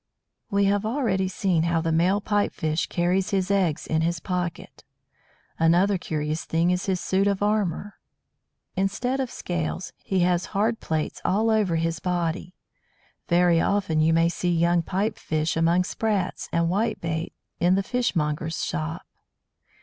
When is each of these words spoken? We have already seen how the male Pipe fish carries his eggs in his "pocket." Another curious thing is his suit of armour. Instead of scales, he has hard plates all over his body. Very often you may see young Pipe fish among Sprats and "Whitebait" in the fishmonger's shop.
We 0.49 0.65
have 0.65 0.83
already 0.83 1.27
seen 1.27 1.61
how 1.61 1.79
the 1.79 1.91
male 1.91 2.21
Pipe 2.21 2.51
fish 2.53 2.87
carries 2.87 3.29
his 3.29 3.51
eggs 3.51 3.85
in 3.85 4.01
his 4.01 4.19
"pocket." 4.19 4.83
Another 5.59 5.99
curious 5.99 6.43
thing 6.43 6.71
is 6.71 6.87
his 6.87 6.99
suit 6.99 7.27
of 7.27 7.43
armour. 7.43 7.99
Instead 8.75 9.19
of 9.19 9.29
scales, 9.29 9.93
he 10.03 10.21
has 10.21 10.45
hard 10.57 10.79
plates 10.79 11.21
all 11.23 11.51
over 11.51 11.75
his 11.75 11.99
body. 11.99 12.55
Very 13.27 13.61
often 13.61 14.01
you 14.01 14.11
may 14.11 14.27
see 14.27 14.49
young 14.49 14.81
Pipe 14.81 15.19
fish 15.19 15.55
among 15.55 15.83
Sprats 15.83 16.49
and 16.51 16.65
"Whitebait" 16.67 17.31
in 17.59 17.75
the 17.75 17.83
fishmonger's 17.83 18.65
shop. 18.65 19.05